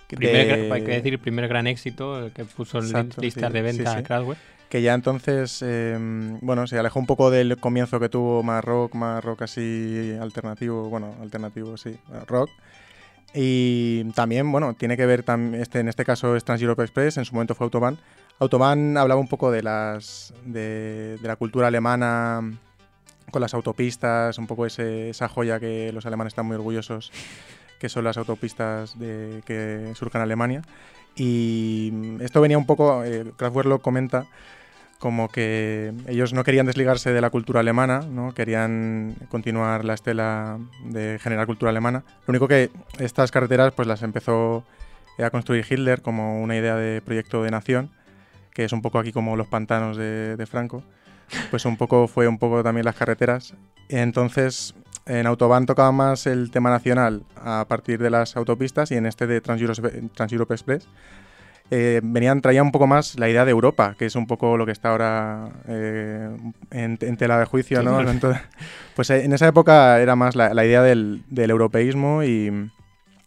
[0.07, 2.91] que Primer, de- gra- hay que decir, el primer gran éxito que puso en
[3.21, 4.03] listas sí, de venta sí, sí.
[4.03, 4.39] Kraftwerk.
[4.69, 5.97] Que ya entonces, eh,
[6.41, 10.89] bueno, se alejó un poco del comienzo que tuvo más rock, más rock así alternativo,
[10.89, 11.97] bueno, alternativo, sí,
[12.27, 12.49] rock.
[13.33, 17.25] Y también, bueno, tiene que ver, este, en este caso es Trans Europe Express, en
[17.25, 17.97] su momento fue Autobahn.
[18.39, 22.41] Autobahn hablaba un poco de, las, de, de la cultura alemana
[23.31, 27.11] con las autopistas, un poco ese- esa joya que los alemanes están muy orgullosos,
[27.79, 30.61] que son las autopistas que surcan Alemania.
[31.15, 31.91] Y
[32.21, 34.25] esto venía un poco, eh, Kraftwerk lo comenta,
[34.99, 38.33] como que ellos no querían desligarse de la cultura alemana, ¿no?
[38.33, 42.03] querían continuar la estela de generar cultura alemana.
[42.25, 44.63] Lo único que estas carreteras pues las empezó
[45.19, 47.91] a construir Hitler como una idea de proyecto de nación,
[48.53, 50.83] que es un poco aquí como los pantanos de, de Franco.
[51.51, 53.53] Pues un poco fue un poco también las carreteras.
[53.89, 54.73] Entonces
[55.07, 59.25] en Autobahn tocaba más el tema nacional a partir de las autopistas y en este
[59.25, 60.87] de Trans Europe, Trans Express
[61.71, 64.65] eh, venían, traía un poco más la idea de Europa, que es un poco lo
[64.65, 66.29] que está ahora eh,
[66.71, 67.99] en, en tela de juicio, ¿no?
[68.09, 68.41] Entonces,
[68.95, 72.69] pues eh, en esa época era más la, la idea del, del europeísmo y,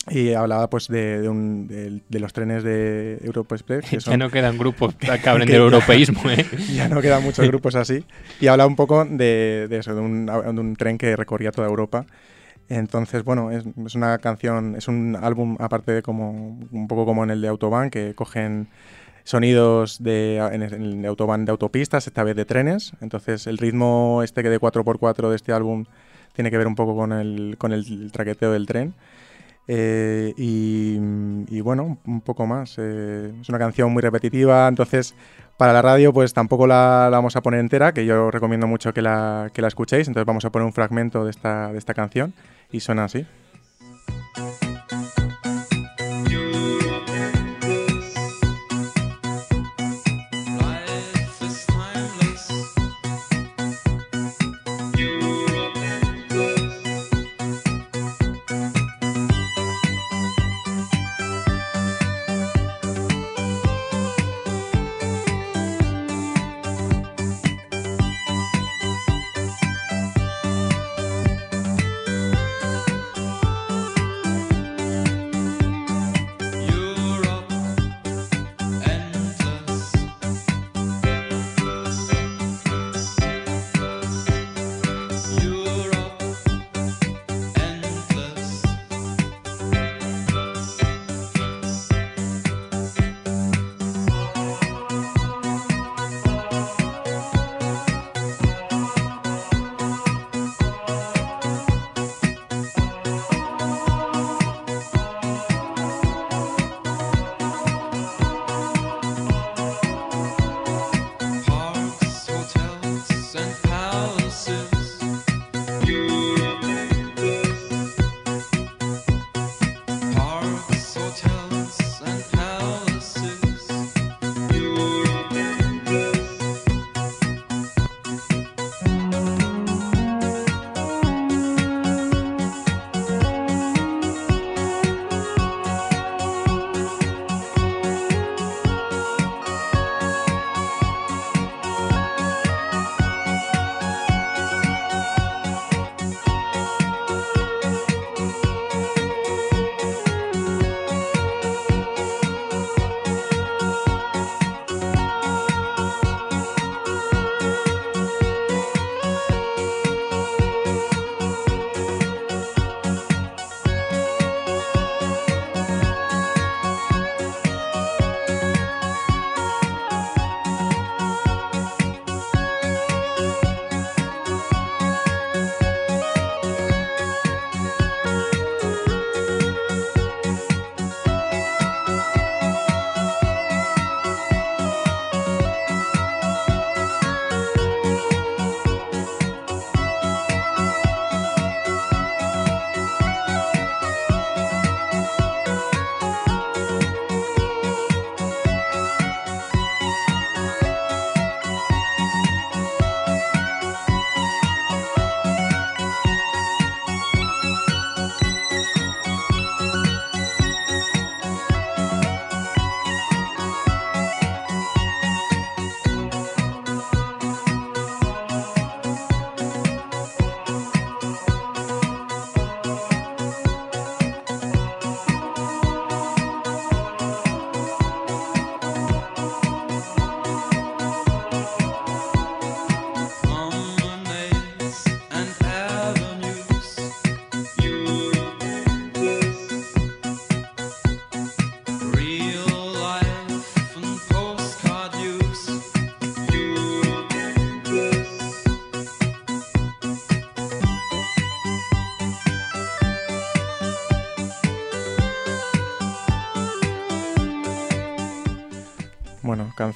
[0.08, 4.00] y hablaba pues de, de un- del- de los trenes de Europa Express, que Ya
[4.00, 6.46] son, no quedan grupos que hablen que del ya- europeísmo, ¿eh?
[6.74, 8.04] ya no quedan muchos grupos así,
[8.40, 11.68] y hablaba un poco de, de eso, de un, de un tren que recorría toda
[11.68, 12.06] Europa.
[12.70, 13.64] Entonces, bueno, es,
[13.96, 16.30] una canción, es un álbum aparte de como
[16.70, 18.68] un poco como en el de Autobahn, que cogen
[19.24, 22.92] sonidos de, en el, de Autobahn de autopistas, esta vez de trenes.
[23.00, 25.84] Entonces, el ritmo este que de 4x4 de este álbum
[26.32, 28.94] tiene que ver un poco con el, con el traqueteo del tren.
[29.66, 30.96] Eh, y,
[31.48, 32.76] y bueno, un poco más.
[32.78, 35.14] eh, es una canción muy repetitiva, entonces
[35.56, 38.94] para la radio pues tampoco la, la vamos a poner entera, que yo recomiendo mucho
[38.94, 41.94] que la, que la escuchéis, entonces vamos a poner un fragmento de esta, de esta
[41.94, 42.32] canción
[42.72, 43.26] y suena así.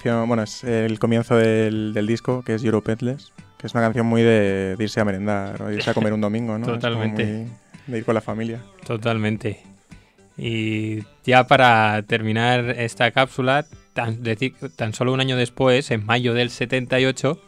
[0.05, 3.82] Canción, bueno, es el comienzo del, del disco, que es Europe Endless, que es una
[3.82, 6.66] canción muy de, de irse a merendar, o irse a comer un domingo, ¿no?
[6.74, 7.24] Totalmente.
[7.24, 7.46] muy
[7.86, 8.61] de ir con la familia.
[8.86, 9.61] Totalmente.
[10.36, 16.34] Y ya para terminar esta cápsula, tan, decir- tan solo un año después, en mayo
[16.34, 17.40] del 78,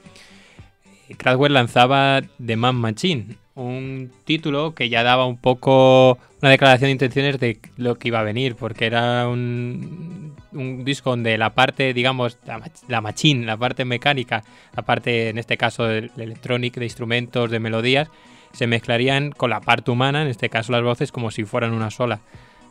[1.08, 6.88] eh, Kraftwerk lanzaba The Man Machine, un título que ya daba un poco una declaración
[6.88, 10.25] de intenciones de lo que iba a venir, porque era un,
[10.56, 14.42] un disco donde la parte, digamos, la, mach- la machine, la parte mecánica,
[14.74, 18.08] la parte, en este caso, del electronic, de instrumentos, de melodías,
[18.52, 21.90] se mezclarían con la parte humana, en este caso las voces, como si fueran una
[21.90, 22.20] sola.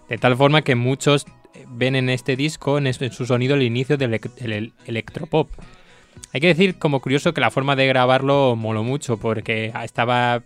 [0.10, 3.56] De tal forma que muchos eh, ven en este disco, en, este- en su sonido,
[3.56, 5.50] el inicio del elec- el- el electropop.
[6.34, 10.44] Hay que decir como curioso que la forma de grabarlo moló mucho porque estaba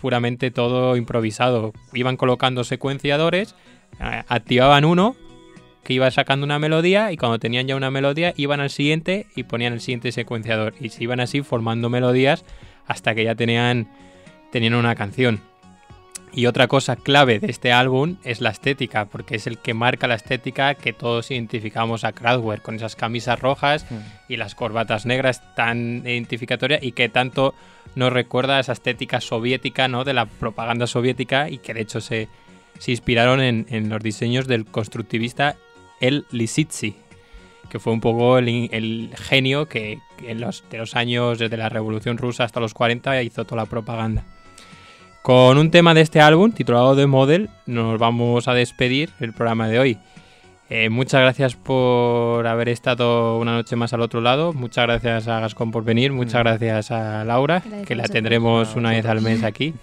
[0.00, 1.72] puramente todo improvisado.
[1.94, 3.54] Iban colocando secuenciadores,
[4.00, 5.14] eh, activaban uno
[5.82, 9.44] que iba sacando una melodía y cuando tenían ya una melodía iban al siguiente y
[9.44, 12.44] ponían el siguiente secuenciador y se iban así formando melodías
[12.86, 13.88] hasta que ya tenían,
[14.50, 15.40] tenían una canción.
[16.34, 20.06] Y otra cosa clave de este álbum es la estética, porque es el que marca
[20.06, 23.84] la estética que todos identificamos a Kraftwerk, con esas camisas rojas
[24.28, 27.54] y las corbatas negras tan identificatorias y que tanto
[27.96, 30.04] nos recuerda a esa estética soviética, ¿no?
[30.04, 32.28] De la propaganda soviética y que de hecho se,
[32.78, 35.56] se inspiraron en, en los diseños del constructivista
[36.02, 36.94] El Lisitsi,
[37.70, 41.70] que fue un poco el, genio que, que en los, de los años desde la
[41.70, 44.24] Revolución Rusa hasta los 40 hizo toda la propaganda.
[45.22, 49.68] Con un tema de este álbum titulado The Model nos vamos a despedir el programa
[49.68, 49.98] de hoy.
[50.68, 54.52] Eh, muchas gracias por haber estado una noche más al otro lado.
[54.52, 56.12] Muchas gracias a Gascón por venir.
[56.12, 56.44] Muchas Mm.
[56.46, 59.74] gracias a Laura, Gracias que la tendremos una vez al mes aquí.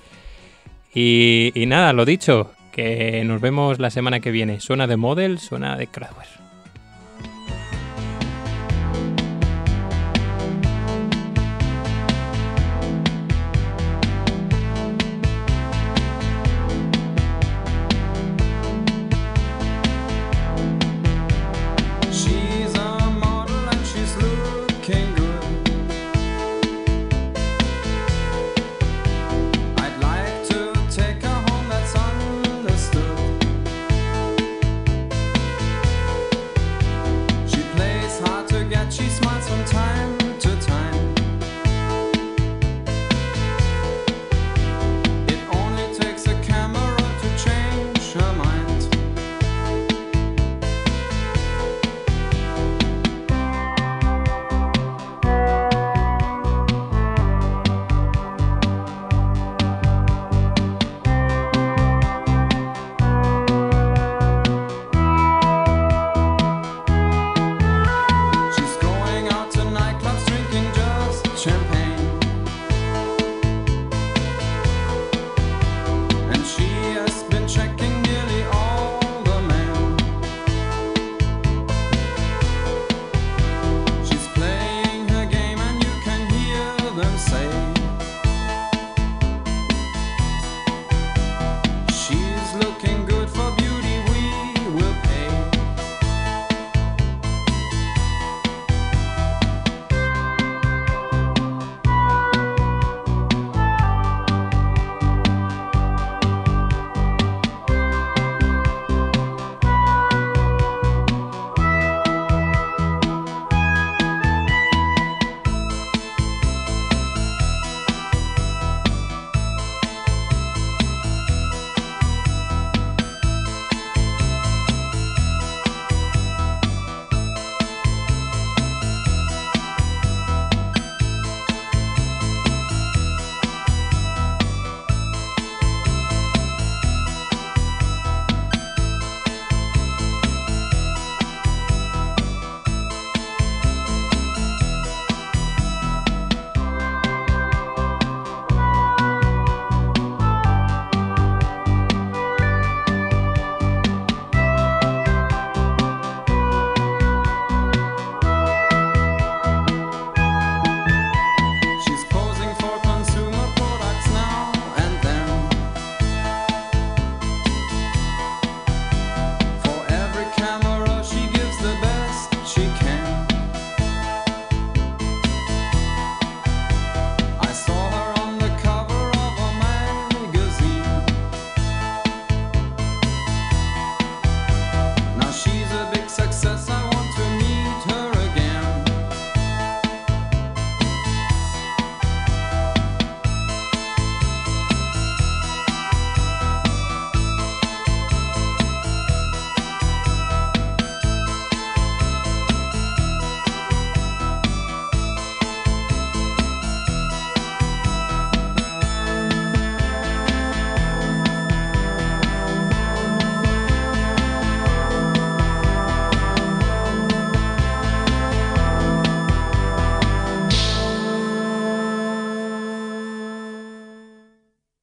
[0.94, 4.60] Y, y nada, lo dicho, que nos vemos la semana que viene.
[4.60, 6.49] Suena de Model, suena de Kraftwerk.